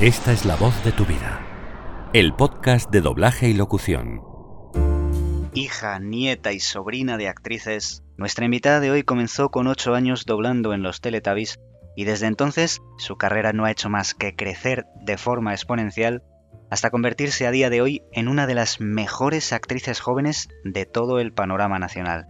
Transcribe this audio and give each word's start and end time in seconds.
Esta 0.00 0.30
es 0.30 0.44
la 0.44 0.54
voz 0.54 0.84
de 0.84 0.92
tu 0.92 1.04
vida. 1.04 1.40
El 2.12 2.32
podcast 2.32 2.88
de 2.88 3.00
doblaje 3.00 3.48
y 3.48 3.54
locución. 3.54 4.22
Hija, 5.54 5.98
nieta 5.98 6.52
y 6.52 6.60
sobrina 6.60 7.16
de 7.16 7.26
actrices, 7.26 8.04
nuestra 8.16 8.44
invitada 8.44 8.78
de 8.78 8.92
hoy 8.92 9.02
comenzó 9.02 9.48
con 9.48 9.66
8 9.66 9.96
años 9.96 10.24
doblando 10.24 10.72
en 10.72 10.84
los 10.84 11.00
Teletubbies 11.00 11.58
y 11.96 12.04
desde 12.04 12.28
entonces 12.28 12.80
su 12.96 13.16
carrera 13.16 13.52
no 13.52 13.64
ha 13.64 13.72
hecho 13.72 13.90
más 13.90 14.14
que 14.14 14.36
crecer 14.36 14.86
de 15.04 15.18
forma 15.18 15.52
exponencial 15.52 16.22
hasta 16.70 16.90
convertirse 16.90 17.48
a 17.48 17.50
día 17.50 17.68
de 17.68 17.82
hoy 17.82 18.04
en 18.12 18.28
una 18.28 18.46
de 18.46 18.54
las 18.54 18.80
mejores 18.80 19.52
actrices 19.52 19.98
jóvenes 19.98 20.48
de 20.62 20.86
todo 20.86 21.18
el 21.18 21.32
panorama 21.32 21.80
nacional. 21.80 22.28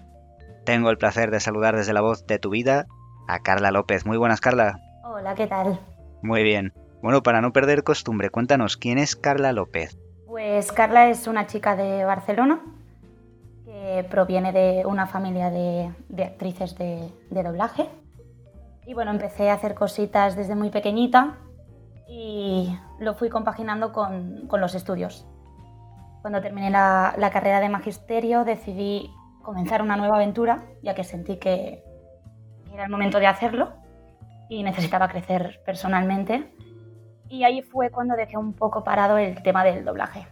Tengo 0.65 0.89
el 0.89 0.97
placer 0.97 1.31
de 1.31 1.41
saludar 1.41 1.77
desde 1.77 1.93
la 1.93 2.01
voz 2.01 2.27
de 2.27 2.39
tu 2.39 2.49
vida 2.49 2.87
a 3.29 3.41
Carla 3.41 3.71
López. 3.73 4.07
Muy 4.07 4.17
buenas, 4.17 4.41
Carla. 4.41 4.81
Hola, 5.05 5.35
¿qué 5.35 5.47
tal? 5.47 5.79
Muy 6.23 6.43
bien. 6.43 6.73
Bueno, 7.01 7.23
para 7.23 7.41
no 7.41 7.53
perder 7.53 7.85
costumbre, 7.85 8.29
cuéntanos, 8.29 8.77
¿quién 8.77 8.99
es 8.99 9.15
Carla 9.15 9.53
López? 9.53 9.97
Pues 10.27 10.73
Carla 10.73 11.09
es 11.09 11.29
una 11.29 11.47
chica 11.47 11.77
de 11.77 12.05
Barcelona 12.05 12.61
que 13.65 14.05
proviene 14.11 14.53
de 14.53 14.85
una 14.85 15.07
familia 15.07 15.49
de, 15.51 15.93
actrices 16.25 16.77
de, 16.77 17.13
doblaje. 17.31 17.89
Y 18.85 18.95
bueno, 18.95 19.13
empecé 19.13 19.49
a 19.49 19.55
hacer 19.55 19.75
cositas 19.75 20.35
desde 20.35 20.57
muy 20.57 20.71
pequeñita 20.71 21.37
y 22.09 22.77
lo 22.99 23.15
fui 23.15 23.29
compaginando 23.29 23.93
con, 23.93 24.49
los 24.51 24.75
estudios. 24.75 25.25
Cuando 26.21 26.41
terminé 26.41 26.71
la, 26.71 27.15
la, 27.17 27.31
carrera 27.31 27.61
de 27.61 27.69
magisterio 27.69 28.45
decidí 28.45 29.15
comenzar 29.43 29.83
una 29.83 29.97
nueva 29.97 30.17
aventura, 30.17 30.65
ya 30.83 30.97
que 30.97 31.05
sentí 31.05 31.37
que 31.37 31.85
era 32.73 32.85
el 32.85 32.91
momento 32.91 33.21
de 33.21 33.29
hacerlo 33.29 33.73
y 34.49 34.65
necesitaba 34.65 35.09
crecer 35.09 35.61
personalmente 35.65 36.53
y 37.29 37.45
ahí 37.45 37.63
fue 37.63 37.91
cuando 37.91 38.17
dejé 38.17 38.37
un 38.37 38.53
poco 38.53 38.85
parado 38.85 39.19
el 39.19 39.43
tema 39.43 39.65
del 39.65 39.85
doblaje. 39.85 40.27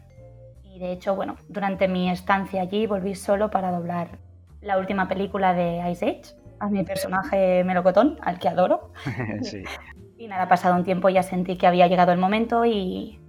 Y 0.62 0.78
de 0.78 0.92
hecho, 0.92 1.14
bueno, 1.14 1.36
durante 1.48 1.88
mi 1.88 2.10
estancia 2.10 2.62
allí 2.62 2.86
volví 2.86 3.14
solo 3.14 3.50
para 3.50 3.70
doblar 3.70 4.18
la 4.60 4.78
última 4.78 5.08
película 5.08 5.54
de 5.54 5.90
Ice 5.90 6.06
Age, 6.06 6.36
a 6.58 6.68
mi 6.68 6.84
personaje 6.84 7.64
melocotón, 7.64 8.18
al 8.22 8.38
que 8.38 8.48
adoro. 8.48 8.92
sí. 9.42 9.62
Y 10.18 10.28
nada, 10.28 10.48
pasado 10.48 10.74
un 10.74 10.84
tiempo 10.84 11.08
ya 11.08 11.22
sentí 11.22 11.56
que 11.56 11.66
había 11.66 11.86
llegado 11.86 12.12
el 12.12 12.18
momento 12.18 12.64
y 12.64 13.20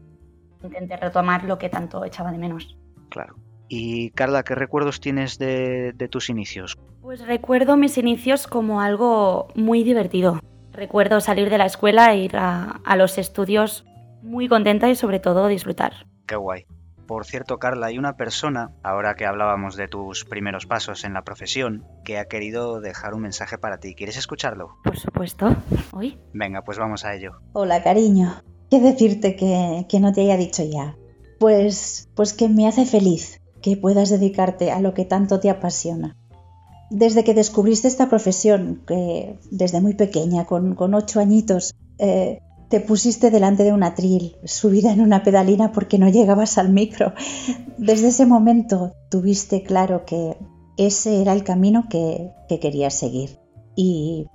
intenté 0.64 0.98
retomar 0.98 1.44
lo 1.44 1.58
que 1.58 1.70
tanto 1.70 2.04
echaba 2.06 2.32
de 2.32 2.38
menos. 2.38 2.78
Claro. 3.10 3.36
Y 3.70 4.12
Carla, 4.12 4.44
¿qué 4.44 4.56
recuerdos 4.56 5.02
tienes 5.02 5.38
de, 5.38 5.92
de 5.94 6.08
tus 6.08 6.30
inicios? 6.30 6.78
Pues 7.02 7.26
recuerdo 7.26 7.76
mis 7.76 7.98
inicios 7.98 8.48
como 8.48 8.80
algo 8.82 9.50
muy 9.56 9.84
divertido. 9.84 10.40
Recuerdo 10.78 11.22
salir 11.22 11.50
de 11.50 11.58
la 11.58 11.66
escuela 11.66 12.14
e 12.14 12.20
ir 12.20 12.38
a, 12.38 12.96
los 12.98 13.18
estudios 13.18 13.84
muy 14.22 14.48
contenta 14.48 14.88
y 14.90 14.96
sobre 14.96 15.20
todo 15.20 15.48
disfrutar. 15.48 16.06
Qué 16.28 16.36
guay. 16.36 16.68
Por 17.08 17.26
cierto, 17.26 17.58
Carla, 17.58 17.88
hay 17.88 17.98
una 17.98 18.16
persona, 18.16 18.76
ahora 18.84 19.16
que 19.16 19.26
hablábamos 19.26 19.76
de 19.76 19.88
tus 19.88 20.24
primeros 20.24 20.68
pasos 20.68 21.04
en 21.04 21.16
la 21.16 21.24
profesión, 21.24 21.84
que 22.06 22.20
ha 22.20 22.26
querido 22.26 22.80
dejar 22.80 23.16
un 23.16 23.24
mensaje 23.24 23.58
para 23.58 23.80
ti. 23.80 23.96
¿Quieres 23.96 24.18
escucharlo? 24.18 24.76
Por 24.84 24.98
supuesto. 25.00 25.56
Hoy. 25.94 26.20
Venga, 26.34 26.62
pues 26.62 26.78
vamos 26.78 27.06
a 27.06 27.16
ello. 27.16 27.40
Hola, 27.54 27.82
cariño. 27.82 28.36
¿Qué 28.70 28.80
decirte 28.80 29.36
que, 29.36 29.88
que 29.90 30.00
no 30.00 30.14
te 30.14 30.22
haya 30.22 30.38
dicho 30.38 30.62
ya? 30.64 30.96
Pues, 31.40 32.08
pues 32.14 32.34
que 32.34 32.50
me 32.50 32.68
hace 32.68 32.86
feliz 32.86 33.42
que 33.64 33.78
puedas 33.78 34.12
dedicarte 34.12 34.72
a 34.72 34.80
lo 34.80 34.94
que 34.94 35.06
tanto 35.06 35.40
te 35.40 35.50
apasiona 35.50 36.17
desde 36.90 37.24
que 37.24 37.34
descubriste 37.34 37.88
esta 37.88 38.10
profesión, 38.10 38.84
que 38.88 39.40
desde 39.52 39.82
muy 39.82 39.94
pequeña, 39.94 40.46
con, 40.46 40.76
ocho 40.94 41.20
añitos, 41.20 41.76
eh, 41.98 42.40
te 42.70 42.80
pusiste 42.80 43.32
delante 43.32 43.64
de 43.64 43.74
un 43.74 43.84
atril, 43.84 44.38
subida 44.44 44.92
en 44.92 45.02
una 45.02 45.24
pedalina 45.24 45.72
porque 45.72 45.98
no 45.98 46.10
llegabas 46.10 46.58
al 46.58 46.70
micro, 46.70 47.14
desde 47.78 48.10
ese 48.10 48.26
momento 48.26 48.94
tuviste 49.10 49.64
claro 49.64 50.06
que 50.06 50.38
ese 50.78 51.22
era 51.22 51.34
el 51.34 51.44
camino 51.44 51.88
que, 51.90 52.32
querías 52.62 52.94
seguir. 52.94 53.40
Y, 53.76 54.28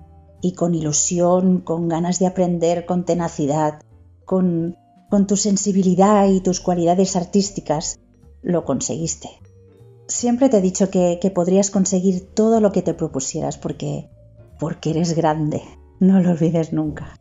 con 0.57 0.75
ilusión, 0.75 1.61
con 1.61 1.89
ganas 1.89 2.19
de 2.19 2.27
aprender, 2.27 2.85
con 2.85 3.05
tenacidad, 3.05 3.81
con, 4.25 4.77
con 5.09 5.27
tu 5.27 5.37
sensibilidad 5.37 6.29
y 6.29 6.41
tus 6.41 6.61
cualidades 6.61 7.17
artísticas, 7.17 8.01
lo 8.43 8.65
conseguiste 8.65 9.29
siempre 10.07 10.49
te 10.49 10.59
he 10.59 10.61
dicho 10.61 10.91
que, 10.91 11.19
podrías 11.35 11.71
conseguir 11.71 12.35
todo 12.35 12.61
lo 12.61 12.73
que 12.73 12.83
te 12.83 12.95
propusieras 12.95 13.59
porque, 13.59 14.09
porque 14.59 14.91
eres 14.91 15.15
grande. 15.15 15.63
No 16.01 16.21
lo 16.21 16.31
olvides 16.31 16.73
nunca. 16.73 17.19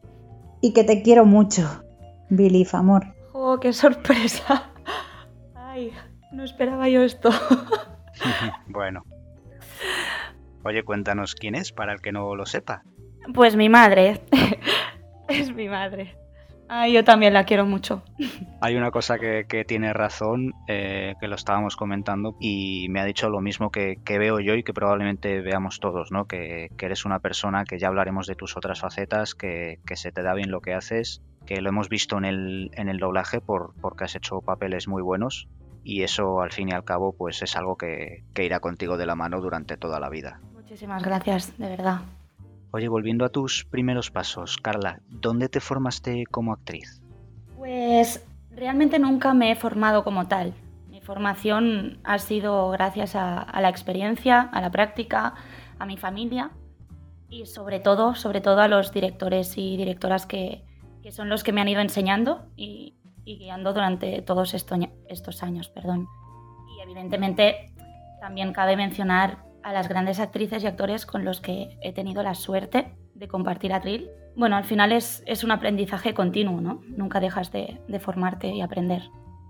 Y 0.62 0.74
que 0.74 0.84
te 0.84 1.02
quiero 1.02 1.26
mucho, 1.26 1.84
Billy, 2.30 2.68
amor. 2.74 3.16
¡Oh, 3.34 3.60
qué 3.60 3.74
sorpresa! 3.74 4.72
Ay, 5.56 5.92
no 6.32 6.44
esperaba 6.44 6.90
yo 6.90 7.02
esto. 7.04 7.30
bueno. 8.68 9.04
Oye, 10.64 10.84
cuéntanos 10.84 11.36
quién 11.36 11.56
es 11.56 11.72
para 11.72 11.94
el 11.94 12.02
que 12.02 12.12
no 12.12 12.36
lo 12.36 12.46
sepa. 12.46 12.84
Pues 13.34 13.56
mi 13.56 13.70
madre. 13.70 14.22
es 15.28 15.54
mi 15.54 15.68
madre. 15.68 16.16
Ah, 16.74 16.88
yo 16.88 17.04
también 17.04 17.34
la 17.34 17.44
quiero 17.44 17.66
mucho. 17.66 18.02
Hay 18.62 18.78
una 18.78 18.92
cosa 18.92 19.20
que, 19.20 19.66
tiene 19.68 19.92
razón, 19.92 20.54
eh, 20.70 21.16
que 21.20 21.28
lo 21.28 21.36
estábamos 21.36 21.76
comentando, 21.76 22.38
y 22.40 22.88
me 22.88 23.02
ha 23.02 23.04
dicho 23.04 23.30
lo 23.30 23.42
mismo 23.42 23.72
que, 23.72 23.98
veo 24.08 24.40
yo 24.40 24.56
y 24.56 24.64
que 24.64 24.74
probablemente 24.74 25.42
veamos 25.42 25.82
todos, 25.82 26.14
¿no? 26.14 26.28
Que, 26.28 26.70
eres 26.80 27.04
una 27.04 27.20
persona 27.20 27.66
que 27.66 27.78
ya 27.78 27.90
hablaremos 27.90 28.26
de 28.26 28.36
tus 28.36 28.56
otras 28.56 28.80
facetas, 28.80 29.36
que, 29.36 29.80
se 29.96 30.14
te 30.14 30.24
da 30.24 30.34
bien 30.34 30.50
lo 30.50 30.62
que 30.62 30.74
haces, 30.74 31.22
que 31.46 31.60
lo 31.60 31.68
hemos 31.68 31.90
visto 31.90 32.18
en 32.18 32.24
el, 32.24 32.72
en 32.76 32.88
el 32.88 33.00
doblaje 33.00 33.42
por, 33.42 33.74
porque 33.82 34.06
has 34.06 34.16
hecho 34.16 34.40
papeles 34.40 34.88
muy 34.88 35.02
buenos, 35.02 35.50
y 35.84 36.04
eso 36.04 36.40
al 36.40 36.54
fin 36.54 36.70
y 36.70 36.72
al 36.72 36.86
cabo 36.86 37.12
pues 37.12 37.42
es 37.42 37.58
algo 37.58 37.76
que 37.76 38.24
irá 38.38 38.62
contigo 38.62 38.96
de 38.96 39.08
la 39.08 39.16
mano 39.16 39.42
durante 39.42 39.76
toda 39.76 40.00
la 40.00 40.08
vida. 40.08 40.40
Muchísimas 40.54 41.04
gracias, 41.04 41.58
de 41.58 41.68
verdad. 41.68 42.00
Oye, 42.74 42.88
volviendo 42.88 43.26
a 43.26 43.30
tus 43.30 43.66
primeros 43.66 44.12
pasos, 44.12 44.58
Carla, 44.58 45.02
¿dónde 45.10 45.50
te 45.50 45.60
formaste 45.60 46.24
como 46.32 46.54
actriz? 46.54 47.02
Pues 47.58 48.26
realmente 48.50 48.98
nunca 48.98 49.34
me 49.34 49.52
he 49.52 49.56
formado 49.56 50.06
como 50.06 50.30
tal. 50.30 50.54
Mi 50.88 51.02
formación 51.02 52.00
ha 52.06 52.18
sido 52.18 52.70
gracias 52.70 53.16
a, 53.16 53.60
la 53.62 53.68
experiencia, 53.68 54.42
a 54.42 54.62
la 54.62 54.72
práctica, 54.72 55.34
a 55.80 55.86
mi 55.86 55.98
familia 55.98 56.52
y 57.30 57.46
sobre 57.46 57.82
todo, 57.82 58.16
sobre 58.16 58.40
todo 58.40 58.62
a 58.62 58.70
los 58.70 58.94
directores 58.94 59.58
y 59.58 59.76
directoras 59.76 60.26
que, 60.26 60.64
son 61.12 61.28
los 61.28 61.44
que 61.44 61.52
me 61.52 61.60
han 61.60 61.68
ido 61.68 61.82
enseñando 61.82 62.46
y, 62.56 62.96
guiando 63.26 63.74
durante 63.74 64.22
todos 64.22 64.54
estos 64.54 65.44
años. 65.44 65.68
Perdón. 65.70 66.08
Y 66.78 66.82
evidentemente 66.82 67.74
también 68.22 68.54
cabe 68.54 68.78
mencionar 68.78 69.51
a 69.64 69.74
las 69.74 69.88
grandes 69.88 70.20
actrices 70.20 70.64
y 70.64 70.68
actores 70.68 71.06
con 71.06 71.26
los 71.26 71.42
que 71.42 71.78
he 71.82 71.94
tenido 71.94 72.24
la 72.24 72.36
suerte 72.36 72.96
de 73.16 73.28
compartir 73.28 73.74
atril. 73.74 74.10
Bueno, 74.36 74.56
al 74.56 74.64
final 74.64 74.92
es, 74.92 75.24
es 75.26 75.44
un 75.44 75.52
aprendizaje 75.52 76.14
continuo, 76.14 76.62
¿no? 76.62 76.82
Nunca 76.88 77.20
dejas 77.20 77.52
de, 77.52 77.80
de 77.88 78.00
formarte 78.00 78.48
y 78.48 78.62
aprender. 78.62 79.04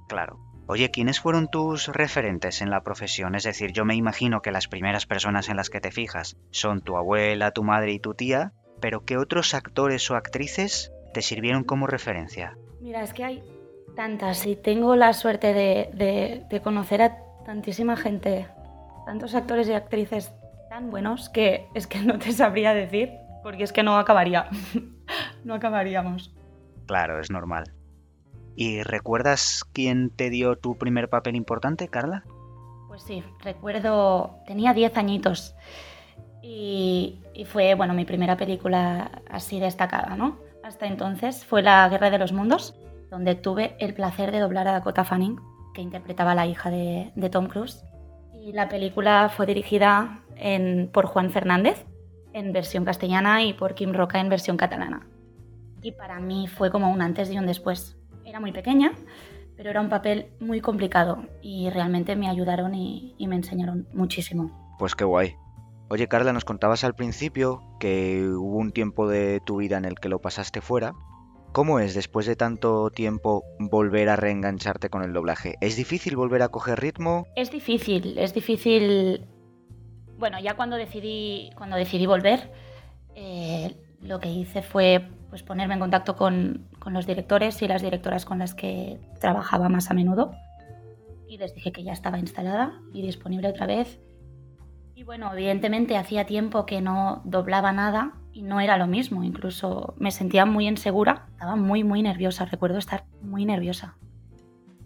Claro. 0.07 0.39
Oye, 0.67 0.89
¿quiénes 0.89 1.19
fueron 1.19 1.49
tus 1.49 1.87
referentes 1.87 2.61
en 2.61 2.69
la 2.69 2.81
profesión? 2.81 3.35
Es 3.35 3.43
decir, 3.43 3.73
yo 3.73 3.83
me 3.83 3.95
imagino 3.95 4.41
que 4.41 4.51
las 4.51 4.67
primeras 4.67 5.05
personas 5.05 5.49
en 5.49 5.57
las 5.57 5.69
que 5.69 5.81
te 5.81 5.91
fijas 5.91 6.37
son 6.51 6.81
tu 6.81 6.97
abuela, 6.97 7.51
tu 7.51 7.63
madre 7.63 7.91
y 7.91 7.99
tu 7.99 8.13
tía, 8.13 8.53
pero 8.79 9.03
¿qué 9.05 9.17
otros 9.17 9.53
actores 9.53 10.09
o 10.11 10.15
actrices 10.15 10.93
te 11.13 11.21
sirvieron 11.21 11.63
como 11.63 11.87
referencia? 11.87 12.57
Mira, 12.79 13.03
es 13.03 13.13
que 13.13 13.23
hay 13.23 13.43
tantas 13.95 14.45
y 14.45 14.55
tengo 14.55 14.95
la 14.95 15.13
suerte 15.13 15.53
de, 15.53 15.89
de, 15.93 16.45
de 16.49 16.61
conocer 16.61 17.01
a 17.01 17.17
tantísima 17.45 17.97
gente 17.97 18.47
tantos 19.05 19.35
actores 19.35 19.67
y 19.67 19.73
actrices 19.73 20.31
tan 20.69 20.89
buenos 20.89 21.29
que 21.29 21.67
es 21.73 21.87
que 21.87 21.99
no 21.99 22.17
te 22.17 22.31
sabría 22.31 22.73
decir, 22.73 23.11
porque 23.43 23.63
es 23.63 23.73
que 23.73 23.83
no 23.83 23.97
acabaría. 23.97 24.47
no 25.43 25.53
acabaríamos. 25.53 26.33
Claro, 26.85 27.19
es 27.19 27.29
normal. 27.31 27.65
¿Y 28.55 28.83
recuerdas 28.83 29.63
quién 29.73 30.09
te 30.09 30.29
dio 30.29 30.55
tu 30.55 30.77
primer 30.77 31.09
papel 31.09 31.35
importante, 31.35 31.87
Carla? 31.87 32.23
Pues 32.87 33.03
sí, 33.03 33.23
recuerdo, 33.39 34.39
tenía 34.45 34.73
10 34.73 34.97
añitos 34.97 35.55
y, 36.41 37.21
y, 37.33 37.45
fue, 37.45 37.75
bueno, 37.75 37.93
mi 37.93 38.03
primera 38.03 38.35
película 38.35 39.21
así 39.29 39.59
destacada, 39.59 40.17
¿no? 40.17 40.39
Hasta 40.63 40.87
entonces 40.87 41.45
fue 41.45 41.61
La 41.61 41.87
Guerra 41.87 42.09
de 42.09 42.17
los 42.17 42.33
Mundos, 42.33 42.75
donde 43.09 43.35
tuve 43.35 43.75
el 43.79 43.93
placer 43.93 44.31
de 44.31 44.39
doblar 44.39 44.67
a 44.67 44.73
Dakota 44.73 45.05
Fanning, 45.05 45.39
que 45.73 45.81
interpretaba 45.81 46.31
a 46.31 46.35
la 46.35 46.47
hija 46.47 46.69
de, 46.69 47.11
de 47.15 47.29
Tom 47.29 47.47
Cruise. 47.47 47.83
Y 48.41 48.53
la 48.53 48.69
película 48.69 49.29
fue 49.29 49.45
dirigida 49.45 50.23
por 50.91 51.05
Juan 51.05 51.29
Fernández 51.29 51.85
en 52.33 52.53
versión 52.53 52.85
castellana 52.85 53.43
y 53.43 53.53
por 53.53 53.75
Kim 53.75 53.93
Roca 53.93 54.19
en 54.19 54.29
versión 54.29 54.57
catalana. 54.57 55.05
Y 55.83 55.91
para 55.91 56.19
mí 56.19 56.47
fue 56.47 56.71
como 56.71 56.91
un 56.91 57.03
antes 57.03 57.31
y 57.31 57.37
un 57.37 57.45
después. 57.45 57.97
Era 58.25 58.39
muy 58.39 58.51
pequeña, 58.51 58.93
pero 59.55 59.69
era 59.69 59.79
un 59.79 59.89
papel 59.89 60.31
muy 60.39 60.59
complicado 60.59 61.23
y 61.43 61.69
realmente 61.69 62.15
me 62.15 62.29
ayudaron 62.29 62.73
y, 62.73 63.13
y 63.19 63.27
me 63.27 63.35
enseñaron 63.35 63.87
muchísimo. 63.93 64.75
Pues 64.79 64.95
qué 64.95 65.03
guay. 65.03 65.35
Oye 65.89 66.07
Carla, 66.07 66.33
nos 66.33 66.45
contabas 66.45 66.83
al 66.83 66.95
principio 66.95 67.61
que 67.79 68.25
hubo 68.27 68.57
un 68.57 68.71
tiempo 68.71 69.07
de 69.07 69.39
tu 69.45 69.57
vida 69.57 69.77
en 69.77 69.85
el 69.85 69.99
que 69.99 70.09
lo 70.09 70.19
pasaste 70.19 70.61
fuera 70.61 70.93
¿Cómo 71.51 71.79
es 71.79 71.93
después 71.93 72.25
de 72.27 72.37
tanto 72.37 72.91
tiempo 72.91 73.43
volver 73.59 74.07
a 74.07 74.15
reengancharte 74.15 74.89
con 74.89 75.03
el 75.03 75.11
doblaje? 75.11 75.55
¿Es 75.59 75.75
difícil 75.75 76.15
volver 76.15 76.43
a 76.43 76.47
coger 76.47 76.79
ritmo? 76.79 77.27
Es 77.35 77.51
difícil, 77.51 78.17
es 78.17 78.33
difícil. 78.33 79.27
Bueno, 80.17 80.39
ya 80.39 80.55
cuando 80.55 80.77
decidí, 80.77 81.49
cuando 81.57 81.75
decidí 81.75 82.05
volver, 82.05 82.53
eh, 83.15 83.75
lo 84.01 84.21
que 84.21 84.29
hice 84.29 84.61
fue 84.61 85.09
pues, 85.29 85.43
ponerme 85.43 85.73
en 85.73 85.81
contacto 85.81 86.15
con, 86.15 86.69
con 86.79 86.93
los 86.93 87.05
directores 87.05 87.61
y 87.61 87.67
las 87.67 87.81
directoras 87.81 88.23
con 88.23 88.39
las 88.39 88.55
que 88.55 89.01
trabajaba 89.19 89.67
más 89.67 89.91
a 89.91 89.93
menudo. 89.93 90.31
Y 91.27 91.37
les 91.37 91.53
dije 91.53 91.73
que 91.73 91.83
ya 91.83 91.91
estaba 91.91 92.17
instalada 92.17 92.79
y 92.93 93.01
disponible 93.01 93.49
otra 93.49 93.65
vez. 93.65 93.99
Y 94.95 95.03
bueno, 95.03 95.33
evidentemente 95.33 95.97
hacía 95.97 96.25
tiempo 96.25 96.65
que 96.65 96.79
no 96.79 97.21
doblaba 97.25 97.73
nada 97.73 98.20
y 98.33 98.43
no 98.43 98.59
era 98.59 98.77
lo 98.77 98.87
mismo. 98.87 99.23
Incluso 99.23 99.93
me 99.97 100.11
sentía 100.11 100.45
muy 100.45 100.67
insegura, 100.67 101.27
estaba 101.31 101.55
muy, 101.55 101.83
muy 101.83 102.01
nerviosa. 102.01 102.45
Recuerdo 102.45 102.77
estar 102.77 103.05
muy 103.21 103.45
nerviosa. 103.45 103.97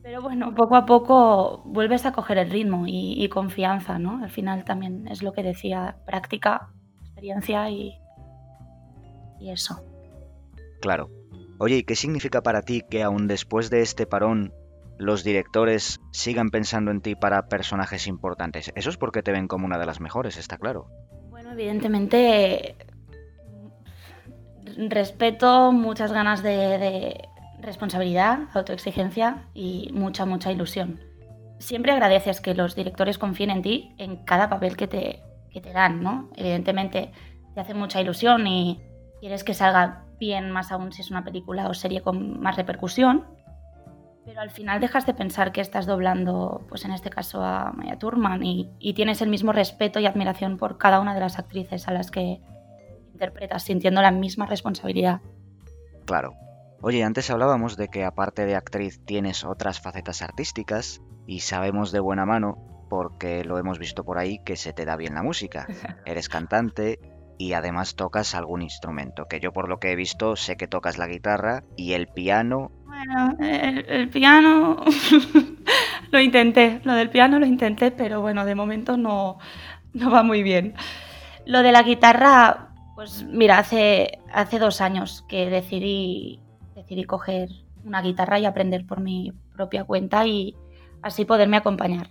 Pero 0.02 0.22
bueno, 0.22 0.54
poco 0.54 0.76
a 0.76 0.86
poco 0.86 1.64
vuelves 1.66 2.06
a 2.06 2.12
coger 2.12 2.38
el 2.38 2.52
ritmo 2.52 2.84
y, 2.88 3.28
confianza, 3.30 3.98
¿no? 3.98 4.24
Al 4.24 4.30
final 4.30 4.64
también 4.64 5.08
es 5.08 5.24
lo 5.24 5.34
que 5.34 5.42
decía, 5.42 5.98
práctica, 6.06 6.70
experiencia 7.02 7.70
y, 7.72 7.98
y 9.40 9.50
eso. 9.50 9.84
Claro. 10.80 11.10
Oye, 11.58 11.78
¿y 11.78 11.84
qué 11.84 11.96
significa 11.96 12.42
para 12.44 12.62
ti 12.62 12.84
que 12.88 13.02
aún 13.02 13.26
después 13.26 13.72
de 13.72 13.82
este 13.82 14.06
parón 14.06 14.54
los 15.00 15.24
directores 15.24 16.00
sigan 16.12 16.50
pensando 16.50 16.92
en 16.92 17.02
ti 17.02 17.16
para 17.16 17.48
personajes 17.48 18.06
importantes? 18.06 18.72
Eso 18.76 18.92
es 18.92 18.98
porque 18.98 19.24
te 19.24 19.32
ven 19.32 19.48
como 19.48 19.66
una 19.66 19.80
de 19.80 19.88
las 19.88 20.02
mejores, 20.02 20.38
está 20.38 20.58
claro. 20.58 20.88
Bueno, 21.32 21.52
evidentemente 21.54 22.76
respeto, 24.90 25.72
muchas 25.72 26.12
ganas 26.12 26.44
de, 26.44 27.28
responsabilidad, 27.62 28.40
autoexigencia 28.54 29.48
y 29.54 29.90
mucha, 29.94 30.26
mucha 30.26 30.52
ilusión. 30.52 31.00
Siempre 31.58 31.92
agradeces 31.92 32.42
que 32.42 32.54
los 32.54 32.76
directores 32.76 33.18
confíen 33.18 33.50
en 33.50 33.62
ti 33.62 33.96
en 33.98 34.18
cada 34.18 34.50
papel 34.50 34.78
que 34.78 34.88
te, 34.88 35.24
que 35.50 35.62
te 35.62 35.72
dan, 35.72 36.04
¿no? 36.04 36.30
Evidentemente 36.36 37.12
te 37.54 37.60
hace 37.60 37.74
mucha 37.74 38.02
ilusión 38.02 38.46
y 38.46 38.82
quieres 39.20 39.44
que 39.44 39.54
salga 39.54 40.04
bien, 40.20 40.52
más 40.52 40.72
aún 40.72 40.92
si 40.92 41.02
es 41.02 41.12
una 41.12 41.24
película 41.24 41.68
o 41.68 41.74
serie 41.74 42.02
con 42.02 42.40
más 42.40 42.56
repercusión, 42.56 43.26
pero 44.26 44.42
al 44.42 44.50
final 44.50 44.82
dejas 44.82 45.06
de 45.06 45.14
pensar 45.14 45.52
que 45.52 45.62
estás 45.62 45.86
doblando, 45.86 46.66
pues 46.68 46.84
en 46.84 46.92
este 46.92 47.10
caso 47.10 47.44
a 47.44 47.72
Maya 47.74 48.00
Turman, 48.00 48.44
y, 48.44 48.72
y, 48.80 48.94
tienes 48.94 49.22
el 49.22 49.30
mismo 49.30 49.52
respeto 49.52 50.00
y 50.00 50.08
admiración 50.08 50.58
por 50.58 50.78
cada 50.78 51.00
una 51.00 51.14
de 51.14 51.20
las 51.20 51.38
actrices 51.38 51.88
a 51.88 51.92
las 51.92 52.10
que 52.10 52.42
interpretas, 53.16 53.64
sintiendo 53.64 54.02
la 54.02 54.12
misma 54.12 54.46
responsabilidad. 54.46 55.22
Claro. 56.06 56.34
Oye, 56.82 57.04
antes 57.04 57.32
hablábamos 57.32 57.78
de 57.78 57.88
que 57.88 58.04
aparte 58.04 58.46
de 58.46 58.56
actriz 58.56 59.00
tienes 59.06 59.44
otras 59.44 59.80
facetas 59.80 60.22
artísticas 60.22 61.02
y 61.26 61.40
sabemos 61.40 61.92
de 61.92 62.02
buena 62.02 62.26
mano, 62.26 62.86
porque 62.90 63.44
lo 63.44 63.58
hemos 63.58 63.80
visto 63.80 64.04
por 64.04 64.18
ahí, 64.18 64.40
que 64.46 64.56
se 64.56 64.74
te 64.74 64.86
da 64.86 64.96
bien 64.96 65.16
la 65.16 65.24
música. 65.24 65.66
Eres 66.06 66.30
cantante, 66.30 67.00
y 67.38 67.54
además 67.54 67.96
tocas 67.96 68.36
algún 68.36 68.62
instrumento, 68.62 69.28
que 69.28 69.40
yo 69.40 69.52
por 69.52 69.70
lo 69.70 69.80
que 69.80 69.92
he 69.92 69.96
visto 69.96 70.36
sé 70.36 70.58
que 70.58 70.68
tocas 70.68 70.98
la 70.98 71.08
guitarra 71.08 71.64
y 71.76 71.94
el 71.94 72.08
piano. 72.08 72.72
Bueno, 72.86 73.36
el, 73.40 74.10
piano 74.10 74.84
lo 76.12 76.20
intenté, 76.20 76.82
lo 76.84 76.94
del 76.94 77.10
piano 77.10 77.40
lo 77.40 77.46
intenté, 77.46 77.92
pero 77.92 78.22
bueno, 78.22 78.46
de 78.46 78.56
momento 78.56 78.98
no, 78.98 79.38
no 79.94 80.12
va 80.12 80.24
muy 80.24 80.44
bien. 80.44 80.76
Lo 81.46 81.62
de 81.62 81.72
la 81.72 81.84
guitarra, 81.84 82.65
pues 82.96 83.24
mira, 83.24 83.60
hace, 83.60 84.20
hace 84.34 84.58
dos 84.58 84.82
años 84.82 85.26
que 85.28 85.50
decidí, 85.50 86.40
decidí 86.74 87.04
coger 87.04 87.50
una 87.84 88.02
guitarra 88.02 88.40
y 88.40 88.46
aprender 88.46 88.86
por 88.88 89.02
mi 89.02 89.34
propia 89.54 89.84
cuenta 89.84 90.26
y 90.26 90.56
así 91.02 91.26
poderme 91.26 91.58
acompañar. 91.58 92.10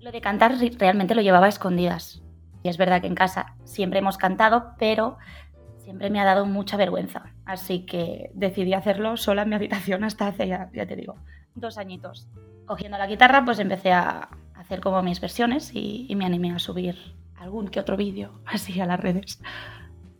Lo 0.00 0.12
de 0.12 0.20
cantar 0.20 0.56
realmente 0.78 1.14
lo 1.14 1.22
llevaba 1.22 1.46
a 1.46 1.48
escondidas. 1.48 2.22
Y 2.62 2.68
es 2.68 2.78
verdad 2.78 3.00
que 3.00 3.06
en 3.06 3.14
casa 3.14 3.56
siempre 3.64 4.00
hemos 4.00 4.18
cantado, 4.18 4.74
pero 4.78 5.18
siempre 5.78 6.10
me 6.10 6.20
ha 6.20 6.24
dado 6.24 6.46
mucha 6.46 6.76
vergüenza. 6.76 7.32
Así 7.44 7.86
que 7.86 8.30
decidí 8.34 8.74
hacerlo 8.74 9.16
sola 9.16 9.42
en 9.42 9.50
mi 9.50 9.54
habitación 9.54 10.02
hasta 10.02 10.26
hace, 10.26 10.48
ya, 10.48 10.68
te 10.68 10.96
digo, 10.96 11.14
dos 11.54 11.78
añitos. 11.78 12.28
Cogiendo 12.66 12.98
la 12.98 13.06
guitarra, 13.06 13.44
pues 13.44 13.60
empecé 13.60 13.92
a 13.92 14.28
hacer 14.56 14.80
como 14.80 15.00
mis 15.02 15.20
versiones 15.20 15.70
y, 15.72 16.12
me 16.16 16.26
animé 16.26 16.52
a 16.52 16.58
subir 16.58 16.96
algún 17.38 17.68
que 17.68 17.80
otro 17.80 17.96
vídeo 17.96 18.40
así 18.46 18.80
a 18.80 18.86
las 18.86 19.00
redes. 19.00 19.40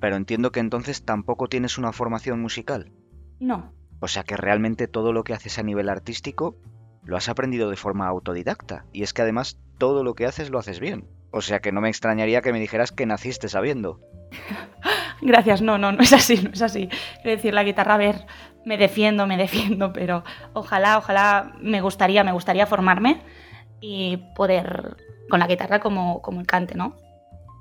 Pero 0.01 0.17
entiendo 0.17 0.53
que 0.53 0.61
entonces 0.61 1.05
tampoco 1.05 1.49
tienes 1.49 1.79
una 1.79 1.93
formación 1.93 2.41
musical. 2.41 2.93
No. 3.41 3.73
O 4.01 4.09
sea 4.09 4.25
que 4.25 4.37
realmente 4.37 4.89
todo 4.89 5.13
lo 5.13 5.25
que 5.25 5.33
haces 5.33 5.59
a 5.59 5.63
nivel 5.63 5.89
artístico 5.89 6.57
lo 7.03 7.17
has 7.17 7.29
aprendido 7.29 7.71
de 7.71 7.77
forma 7.77 8.09
autodidacta. 8.09 8.85
Y 8.93 9.03
es 9.03 9.13
que 9.13 9.23
además 9.23 9.59
todo 9.79 10.05
lo 10.05 10.15
que 10.15 10.27
haces 10.27 10.51
lo 10.51 10.59
haces 10.59 10.81
bien. 10.81 11.09
O 11.31 11.41
sea 11.41 11.61
que 11.61 11.73
no 11.73 11.81
me 11.81 11.89
extrañaría 11.89 12.43
que 12.43 12.53
me 12.53 12.61
dijeras 12.61 12.93
que 12.93 13.07
naciste 13.07 13.49
sabiendo. 13.49 14.01
Gracias, 15.23 15.63
no, 15.63 15.79
no, 15.79 15.93
no 15.93 16.03
es 16.03 16.13
así, 16.13 16.43
no 16.43 16.51
es 16.51 16.63
así. 16.63 16.89
Quiero 17.23 17.37
decir, 17.37 17.55
la 17.55 17.65
guitarra, 17.65 17.95
a 17.95 17.99
ver, 17.99 18.27
me 18.65 18.77
defiendo, 18.77 19.27
me 19.27 19.37
defiendo, 19.37 19.93
pero 19.93 20.25
ojalá, 20.53 20.99
ojalá 20.99 21.55
me 21.61 21.81
gustaría, 21.81 22.23
me 22.25 22.33
gustaría 22.33 22.67
formarme 22.67 23.23
y 23.81 24.19
poder 24.35 24.97
con 25.31 25.41
la 25.41 25.47
guitarra 25.47 25.81
como, 25.81 26.21
como 26.23 26.41
el 26.41 26.47
cante, 26.47 26.75
¿no? 26.75 26.97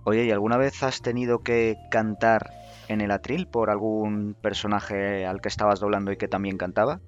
Oye, 0.07 0.25
¿y 0.25 0.31
alguna 0.31 0.57
vez 0.57 0.83
has 0.83 1.01
tenido 1.01 1.41
que 1.41 1.79
cantar 1.89 2.51
en 2.87 3.01
el 3.01 3.09
atril 3.09 3.47
por 3.47 3.71
algún 3.71 4.35
personaje 4.39 5.25
al 5.25 5.41
que 5.41 5.49
estabas 5.49 5.79
doblando 5.79 6.11
y 6.11 6.17
que 6.17 6.27
también 6.27 6.57
cantaba? 6.57 6.99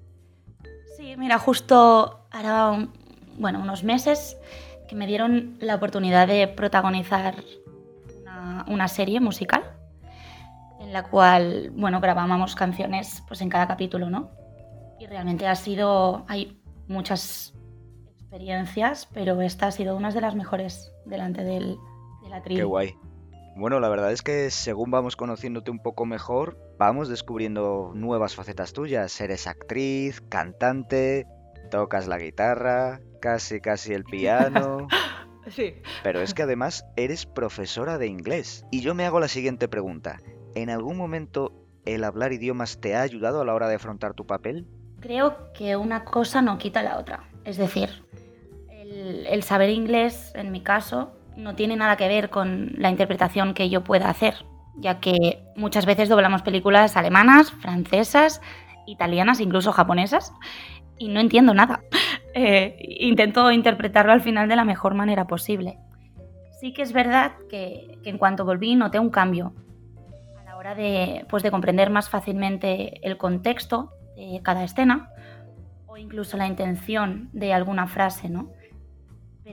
Sí, 0.96 1.14
mira, 1.16 1.38
justo 1.38 2.26
ahora, 2.32 2.88
bueno, 3.38 3.60
unos 3.60 3.84
meses 3.84 4.36
que 4.88 4.96
me 4.96 5.06
dieron 5.06 5.58
la 5.60 5.76
oportunidad 5.76 6.26
de 6.26 6.48
protagonizar 6.48 7.36
una, 8.66 8.88
serie 8.88 9.20
musical 9.20 9.62
en 10.80 10.92
la 10.92 11.04
cual, 11.04 11.70
bueno, 11.76 12.00
grabábamos 12.00 12.56
canciones 12.56 13.22
pues 13.28 13.40
en 13.42 13.48
cada 13.48 13.68
capítulo, 13.68 14.10
¿no? 14.10 14.30
Y 14.98 15.06
realmente 15.06 15.46
ha 15.46 15.54
sido, 15.54 16.24
hay 16.26 16.60
muchas 16.88 17.54
experiencias, 18.18 19.06
pero 19.14 19.40
esta 19.40 19.68
ha 19.68 19.70
sido 19.70 19.96
una 19.96 20.10
de 20.10 20.20
las 20.20 20.34
mejores 20.34 20.92
delante 21.04 21.44
del, 21.44 21.76
de 21.76 21.87
la 22.28 22.42
Qué 22.42 22.64
guay. 22.64 22.94
Bueno, 23.58 23.80
la 23.80 23.88
verdad 23.88 24.12
es 24.12 24.22
que 24.22 24.50
según 24.50 24.92
vamos 24.92 25.16
conociéndote 25.16 25.72
un 25.72 25.80
poco 25.80 26.06
mejor, 26.06 26.56
vamos 26.78 27.08
descubriendo 27.08 27.90
nuevas 27.92 28.36
facetas 28.36 28.72
tuyas. 28.72 29.20
Eres 29.20 29.48
actriz, 29.48 30.20
cantante, 30.28 31.26
tocas 31.68 32.06
la 32.06 32.18
guitarra, 32.18 33.00
casi 33.20 33.60
casi 33.60 33.94
el 33.94 34.04
piano. 34.04 34.86
sí. 35.48 35.74
Pero 36.04 36.20
es 36.20 36.34
que 36.34 36.44
además 36.44 36.84
eres 36.94 37.26
profesora 37.26 37.98
de 37.98 38.06
inglés. 38.06 38.64
Y 38.70 38.80
yo 38.80 38.94
me 38.94 39.04
hago 39.04 39.18
la 39.18 39.26
siguiente 39.26 39.66
pregunta. 39.66 40.20
¿En 40.54 40.70
algún 40.70 40.96
momento 40.96 41.52
el 41.84 42.04
hablar 42.04 42.32
idiomas 42.32 42.80
te 42.80 42.94
ha 42.94 43.02
ayudado 43.02 43.40
a 43.40 43.44
la 43.44 43.54
hora 43.54 43.68
de 43.68 43.74
afrontar 43.74 44.14
tu 44.14 44.24
papel? 44.24 44.68
Creo 45.00 45.52
que 45.52 45.76
una 45.76 46.04
cosa 46.04 46.42
no 46.42 46.58
quita 46.58 46.84
la 46.84 46.96
otra. 46.96 47.28
Es 47.44 47.56
decir, 47.56 48.04
el, 48.70 49.26
el 49.26 49.42
saber 49.42 49.70
inglés, 49.70 50.30
en 50.36 50.52
mi 50.52 50.62
caso, 50.62 51.12
no 51.38 51.54
tiene 51.54 51.76
nada 51.76 51.96
que 51.96 52.08
ver 52.08 52.30
con 52.30 52.72
la 52.76 52.90
interpretación 52.90 53.54
que 53.54 53.70
yo 53.70 53.84
pueda 53.84 54.10
hacer, 54.10 54.44
ya 54.76 54.98
que 54.98 55.44
muchas 55.54 55.86
veces 55.86 56.08
doblamos 56.08 56.42
películas 56.42 56.96
alemanas, 56.96 57.52
francesas, 57.52 58.42
italianas, 58.86 59.40
incluso 59.40 59.72
japonesas, 59.72 60.32
y 60.98 61.08
no 61.08 61.20
entiendo 61.20 61.54
nada. 61.54 61.80
Eh, 62.34 62.76
intento 63.00 63.50
interpretarlo 63.50 64.12
al 64.12 64.20
final 64.20 64.48
de 64.48 64.54
la 64.54 64.64
mejor 64.64 64.94
manera 64.94 65.26
posible. 65.26 65.78
Sí 66.60 66.72
que 66.72 66.82
es 66.82 66.92
verdad 66.92 67.32
que, 67.50 67.98
en 68.04 68.16
cuanto 68.16 68.44
volví 68.44 68.76
noté 68.76 69.00
un 69.00 69.10
cambio 69.10 69.54
a 70.38 70.44
la 70.44 70.56
hora 70.56 70.76
de, 70.76 71.26
pues, 71.28 71.42
de 71.42 71.50
comprender 71.50 71.90
más 71.90 72.08
fácilmente 72.10 73.04
el 73.04 73.16
contexto 73.16 73.90
de 74.14 74.40
cada 74.44 74.62
escena 74.62 75.10
o 75.86 75.96
incluso 75.96 76.36
la 76.36 76.46
intención 76.46 77.28
de 77.32 77.54
alguna 77.54 77.88
frase, 77.88 78.28
¿no? 78.28 78.50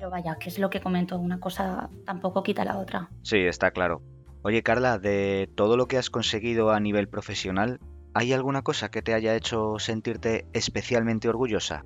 Pero 0.05 0.11
vaya, 0.11 0.35
que 0.35 0.49
es 0.49 0.59
lo 0.59 0.69
que 0.69 0.81
comento, 0.81 1.17
una 1.17 1.39
cosa 1.39 1.89
tampoco 2.05 2.43
quita 2.43 2.63
la 2.63 2.77
otra. 2.77 3.09
Sí, 3.23 3.37
está 3.39 3.71
claro. 3.71 4.03
Oye, 4.43 4.61
Carla, 4.61 4.99
de 4.99 5.49
todo 5.55 5.77
lo 5.77 5.87
que 5.87 5.97
has 5.97 6.11
conseguido 6.11 6.69
a 6.69 6.79
nivel 6.79 7.07
profesional, 7.07 7.79
¿Hay 8.17 8.31
alguna 8.31 8.61
cosa 8.61 8.89
que 8.89 9.01
te 9.01 9.13
haya 9.13 9.35
hecho 9.35 9.77
sentirte 9.77 10.45
especialmente 10.53 11.27
orgullosa? 11.27 11.83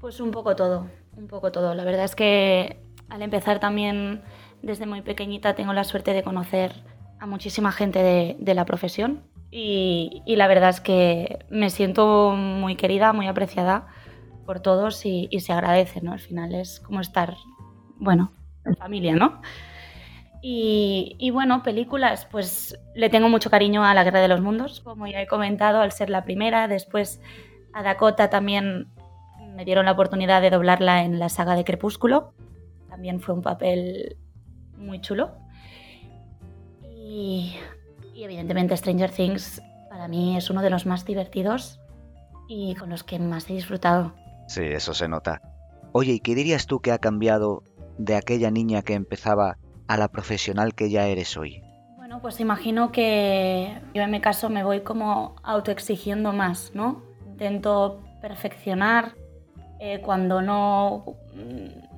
Pues 0.00 0.20
un 0.20 0.30
poco 0.30 0.54
todo, 0.54 0.86
un 1.16 1.26
poco 1.26 1.50
todo. 1.50 1.74
La 1.74 1.82
verdad 1.82 2.04
es 2.04 2.14
que 2.14 2.78
al 3.08 3.22
empezar 3.22 3.58
también 3.58 4.22
desde 4.62 4.86
muy 4.86 5.02
pequeñita 5.02 5.56
tengo 5.56 5.72
la 5.72 5.82
suerte 5.82 6.12
de 6.12 6.22
conocer 6.22 6.84
a 7.18 7.26
muchísima 7.26 7.72
gente 7.72 8.36
de, 8.38 8.54
la 8.54 8.64
profesión 8.66 9.24
y, 9.50 10.22
la 10.28 10.46
verdad 10.46 10.70
es 10.70 10.80
que 10.80 11.44
me 11.50 11.70
siento 11.70 12.36
muy 12.36 12.76
querida, 12.76 13.12
muy 13.12 13.26
apreciada 13.26 13.88
por 14.48 14.60
todos 14.60 15.04
y, 15.04 15.28
se 15.40 15.52
agradece, 15.52 16.00
¿no? 16.00 16.14
Al 16.14 16.20
final 16.20 16.54
es 16.54 16.80
como 16.80 17.02
estar, 17.02 17.36
bueno, 17.98 18.32
en 18.64 18.76
familia, 18.76 19.14
¿no? 19.14 19.42
Y, 20.40 21.30
bueno, 21.34 21.62
películas, 21.62 22.26
pues 22.30 22.80
le 22.94 23.10
tengo 23.10 23.28
mucho 23.28 23.50
cariño 23.50 23.84
a 23.84 23.92
La 23.92 24.04
Guerra 24.04 24.22
de 24.22 24.28
los 24.28 24.40
Mundos, 24.40 24.80
como 24.80 25.06
ya 25.06 25.20
he 25.20 25.26
comentado, 25.26 25.82
al 25.82 25.92
ser 25.92 26.08
la 26.08 26.24
primera. 26.24 26.66
Después 26.66 27.20
a 27.74 27.82
Dakota 27.82 28.30
también 28.30 28.88
me 29.54 29.66
dieron 29.66 29.84
la 29.84 29.92
oportunidad 29.92 30.40
de 30.40 30.48
doblarla 30.48 31.04
en 31.04 31.18
la 31.18 31.28
saga 31.28 31.54
de 31.54 31.64
Crepúsculo. 31.64 32.32
También 32.88 33.20
fue 33.20 33.34
un 33.34 33.42
papel 33.42 34.16
muy 34.78 35.02
chulo. 35.02 35.32
Y, 36.90 37.54
evidentemente 38.16 38.74
Stranger 38.78 39.10
Things 39.10 39.60
para 39.90 40.08
mí 40.08 40.38
es 40.38 40.48
uno 40.48 40.62
de 40.62 40.70
los 40.70 40.86
más 40.86 41.04
divertidos 41.04 41.80
y 42.48 42.74
con 42.76 42.88
los 42.88 43.04
que 43.04 43.18
más 43.18 43.50
he 43.50 43.52
disfrutado. 43.52 44.14
Sí, 44.48 44.62
eso 44.64 44.94
se 44.94 45.08
nota. 45.08 45.42
Oye, 45.92 46.14
¿y 46.14 46.20
qué 46.20 46.34
dirías 46.34 46.66
tú 46.66 46.80
que 46.80 46.90
ha 46.90 46.98
cambiado 46.98 47.62
de 47.98 48.16
aquella 48.16 48.50
niña 48.50 48.82
que 48.82 48.94
empezaba 48.94 49.58
a 49.86 49.96
la 49.98 50.08
profesional 50.08 50.74
que 50.74 50.90
ya 50.90 51.06
eres 51.06 51.36
hoy? 51.36 51.62
Bueno, 51.96 52.22
pues 52.22 52.40
imagino 52.40 52.90
que 52.90 53.78
yo 53.94 54.02
en 54.02 54.10
mi 54.10 54.20
caso 54.20 54.48
me 54.48 54.64
voy 54.64 54.80
como 54.80 55.36
autoexigiendo 55.42 56.32
más, 56.32 56.72
¿no? 56.74 57.02
Intento 57.26 58.00
perfeccionar. 58.22 59.14
Eh, 59.80 60.00
cuando 60.00 60.40
no, 60.40 61.04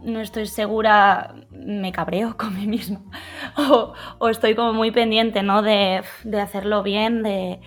no 0.02 0.20
estoy 0.20 0.46
segura, 0.46 1.34
me 1.50 1.92
cabreo 1.92 2.36
con 2.38 2.54
mí 2.56 2.66
mismo. 2.66 3.04
o, 4.18 4.28
estoy 4.28 4.56
como 4.56 4.72
muy 4.72 4.90
pendiente, 4.90 5.44
¿no? 5.44 5.62
De, 5.62 6.02
de 6.24 6.40
hacerlo 6.40 6.82
bien, 6.82 7.22
de, 7.22 7.60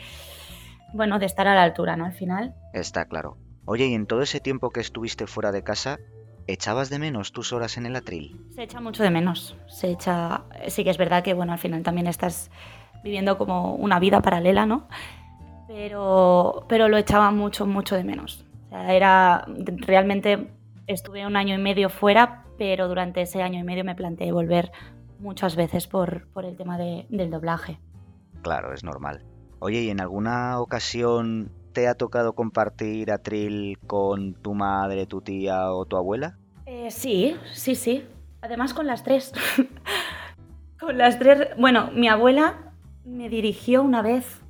bueno, 0.94 1.20
de 1.20 1.26
estar 1.26 1.48
a 1.48 1.56
la 1.56 1.64
altura, 1.64 1.96
¿no? 1.96 2.06
Al 2.06 2.14
final. 2.14 2.54
Está 2.74 3.06
claro. 3.06 3.38
Oye, 3.66 3.88
y 3.88 3.94
en 3.94 4.06
todo 4.06 4.22
ese 4.22 4.40
tiempo 4.40 4.72
que 4.72 4.82
estuviste 4.82 5.28
fuera 5.28 5.52
de 5.52 5.64
casa, 5.64 6.00
¿echabas 6.48 6.90
de 6.90 7.00
menos 7.00 7.32
tus 7.32 7.54
horas 7.54 7.78
en 7.78 7.86
el 7.86 7.96
atril? 7.96 8.40
Se 8.54 8.64
echa 8.64 8.82
mucho 8.82 9.04
de 9.04 9.10
menos. 9.10 9.56
Se 9.68 9.90
echa. 9.90 10.44
Sí 10.68 10.84
que 10.84 10.90
es 10.90 10.98
verdad 10.98 11.24
que, 11.24 11.34
bueno, 11.34 11.54
al 11.54 11.60
final 11.60 11.84
también 11.84 12.08
estás 12.08 12.52
viviendo 13.04 13.38
como 13.38 13.76
una 13.76 14.00
vida 14.00 14.22
paralela, 14.22 14.66
¿no? 14.66 14.88
Pero, 15.68 16.66
pero 16.68 16.90
lo 16.90 16.98
echaba 16.98 17.32
mucho, 17.32 17.66
mucho 17.66 17.96
de 17.96 18.04
menos. 18.04 18.46
O 18.66 18.70
sea, 18.70 18.94
era. 18.94 19.46
Realmente 19.48 20.50
estuve 20.88 21.26
un 21.26 21.38
año 21.38 21.56
y 21.56 21.60
medio 21.60 21.90
fuera, 21.90 22.44
pero 22.58 22.90
durante 22.90 23.22
ese 23.22 23.42
año 23.42 23.60
y 23.60 23.64
medio 23.64 23.86
me 23.86 23.96
planteé 23.96 24.32
volver 24.34 24.72
muchas 25.20 25.56
veces 25.56 25.88
por, 25.88 26.28
por 26.34 26.44
el 26.44 26.58
tema 26.58 26.78
del 26.78 27.30
doblaje. 27.32 27.80
Claro, 28.42 28.74
es 28.74 28.84
normal. 28.84 29.24
Oye, 29.60 29.82
¿y 29.84 29.90
en 29.90 30.02
alguna 30.02 30.60
ocasión 30.60 31.50
te 31.74 31.88
ha 31.88 31.96
tocado 31.96 32.34
compartir 32.34 33.12
atril 33.12 33.78
con 33.88 34.34
tu 34.36 34.54
madre, 34.54 35.06
tu 35.06 35.22
tía 35.22 35.72
o 35.72 35.86
tu 35.86 35.98
abuela? 35.98 36.38
Eh, 36.66 36.92
sí, 36.92 37.36
sí, 37.52 37.76
sí. 37.76 38.06
Además 38.42 38.74
con 38.74 38.88
las 38.88 39.04
tres. 39.04 39.34
con 40.80 40.98
las 40.98 41.20
tres. 41.20 41.50
Bueno, 41.58 41.92
mi 41.94 42.08
abuela 42.08 42.74
me 43.04 43.28
dirigió 43.30 43.82
una 43.84 44.02
vez 44.02 44.42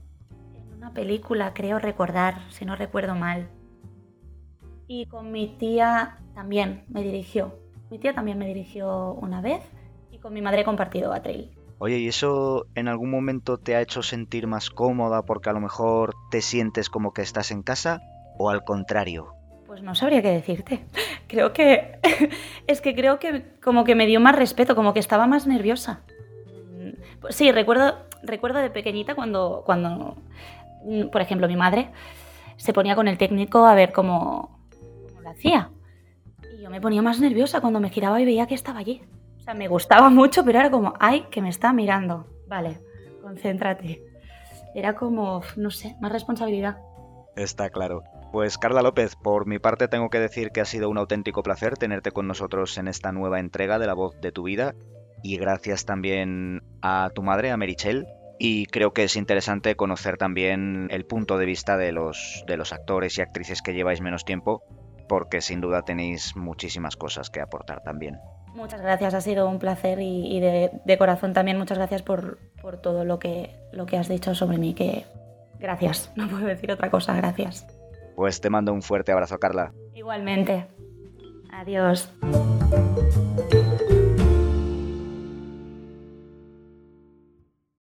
en 0.54 0.78
una 0.78 0.94
película, 0.94 1.54
creo 1.54 1.80
recordar, 1.80 2.42
si 2.52 2.66
no 2.66 2.76
recuerdo 2.76 3.16
mal. 3.16 3.48
Y 4.88 5.06
con 5.08 5.32
mi 5.32 5.48
tía 5.58 6.18
también 6.36 6.84
me 6.90 7.02
dirigió. 7.02 7.58
Mi 7.90 8.00
tía 8.00 8.14
también 8.14 8.38
me 8.38 8.48
dirigió 8.48 9.14
una 9.14 9.42
vez 9.42 9.64
y 10.12 10.20
con 10.20 10.34
mi 10.34 10.42
madre 10.42 10.62
he 10.62 10.66
compartido 10.66 11.14
atril. 11.14 11.52
Oye, 11.80 12.00
¿y 12.00 12.08
eso 12.08 12.68
en 12.76 12.88
algún 12.88 13.12
momento 13.12 13.58
te 13.58 13.76
ha 13.76 13.82
hecho 13.82 14.04
sentir 14.04 14.48
más 14.48 14.70
cómoda 14.70 15.24
porque 15.24 15.50
a 15.50 15.54
lo 15.54 15.60
mejor 15.60 16.16
te 16.32 16.42
sientes 16.42 16.90
como 16.90 17.14
que 17.14 17.22
estás 17.22 17.52
en 17.52 17.64
casa 17.64 18.02
o 18.38 18.50
al 18.50 18.64
contrario? 18.64 19.34
Pues 19.68 19.82
no 19.82 19.96
sabría 19.96 20.22
qué 20.22 20.32
decirte. 20.32 20.86
Creo 21.28 21.54
que 21.54 22.00
es 22.68 22.82
que 22.82 22.96
creo 22.96 23.20
que 23.20 23.44
como 23.64 23.84
que 23.84 23.96
me 23.96 24.06
dio 24.06 24.20
más 24.20 24.36
respeto, 24.36 24.76
como 24.76 24.94
que 24.94 25.00
estaba 25.00 25.26
más 25.26 25.48
nerviosa. 25.48 26.02
Pues 27.22 27.36
sí, 27.36 27.52
recuerdo 27.52 27.96
recuerdo 28.22 28.60
de 28.60 28.70
pequeñita 28.70 29.16
cuando 29.16 29.64
cuando 29.66 30.18
por 31.12 31.22
ejemplo, 31.22 31.48
mi 31.48 31.56
madre 31.56 31.90
se 32.58 32.74
ponía 32.74 32.96
con 32.96 33.08
el 33.08 33.18
técnico 33.18 33.66
a 33.66 33.76
ver 33.76 33.92
cómo, 33.92 34.60
cómo 35.08 35.22
lo 35.22 35.30
hacía. 35.30 35.70
Y 36.54 36.62
yo 36.62 36.70
me 36.70 36.82
ponía 36.82 37.02
más 37.02 37.20
nerviosa 37.20 37.62
cuando 37.62 37.80
me 37.80 37.90
giraba 37.90 38.22
y 38.22 38.26
veía 38.26 38.48
que 38.48 38.56
estaba 38.56 38.80
allí. 38.80 39.02
O 39.44 39.46
sea, 39.46 39.54
me 39.56 39.68
gustaba 39.68 40.10
mucho, 40.22 40.46
pero 40.46 40.60
era 40.60 40.72
como, 40.72 40.94
ay, 41.02 41.26
que 41.30 41.42
me 41.42 41.50
está 41.50 41.74
mirando. 41.74 42.26
Vale, 42.48 42.80
concéntrate. 43.22 44.02
Era 44.74 44.96
como, 44.96 45.42
no 45.58 45.70
sé, 45.70 45.98
más 46.00 46.14
responsabilidad. 46.14 46.78
Está 47.36 47.70
claro. 47.70 48.04
Pues 48.32 48.58
Carla 48.58 48.82
López, 48.82 49.18
por 49.18 49.46
mi 49.46 49.60
parte 49.60 49.90
tengo 49.90 50.10
que 50.10 50.20
decir 50.20 50.52
que 50.52 50.62
ha 50.62 50.66
sido 50.66 50.90
un 50.90 50.98
auténtico 50.98 51.44
placer 51.44 51.78
tenerte 51.78 52.12
con 52.12 52.26
nosotros 52.26 52.78
en 52.78 52.88
esta 52.88 53.12
nueva 53.12 53.42
entrega 53.42 53.80
de 53.80 53.86
La 53.86 53.94
Voz 53.94 54.20
de 54.22 54.32
tu 54.32 54.44
Vida 54.44 54.76
y 55.22 55.38
gracias 55.38 55.86
también 55.86 56.64
a 56.82 57.12
tu 57.14 57.22
madre, 57.22 57.52
a 57.52 57.58
Merichel. 57.58 58.08
Y 58.40 58.66
creo 58.68 58.94
que 58.94 59.04
es 59.04 59.18
interesante 59.18 59.76
conocer 59.76 60.18
también 60.18 60.88
el 60.90 61.06
punto 61.06 61.38
de 61.38 61.46
vista 61.46 61.76
de 61.76 61.92
los, 61.92 62.46
de 62.48 62.56
los 62.56 62.72
actores 62.72 63.18
y 63.18 63.22
actrices 63.22 63.62
que 63.62 63.74
lleváis 63.74 64.02
menos 64.02 64.26
tiempo, 64.26 64.64
porque 65.10 65.42
sin 65.42 65.60
duda 65.60 65.84
tenéis 65.84 66.36
muchísimas 66.36 66.96
cosas 66.96 67.30
que 67.30 67.42
aportar 67.42 67.84
también. 67.84 68.20
Muchas 68.54 68.82
gracias, 68.82 69.14
ha 69.14 69.22
sido 69.22 69.50
un 69.50 69.60
placer 69.60 70.00
y, 70.00 70.40
de, 70.40 70.98
corazón 70.98 71.34
también 71.34 71.58
muchas 71.58 71.78
gracias 71.78 72.04
por, 72.04 72.38
por, 72.62 72.78
todo 72.78 73.04
lo 73.04 73.20
que, 73.20 73.56
lo 73.72 73.86
que 73.86 73.98
has 73.98 74.08
dicho 74.08 74.36
sobre 74.36 74.58
mí, 74.58 74.74
que 74.74 75.06
gracias, 75.60 76.12
no 76.16 76.28
puedo 76.28 76.46
decir 76.46 76.72
otra 76.72 76.90
cosa, 76.90 77.16
gracias. 77.16 77.68
Pues 78.16 78.42
te 78.42 78.50
mando 78.50 78.74
un 78.74 78.84
fuerte 78.84 79.12
abrazo, 79.12 79.40
Carla. 79.40 79.74
Igualmente. 79.96 80.68
Adiós. 81.52 82.12